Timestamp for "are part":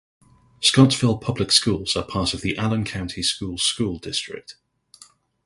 1.95-2.33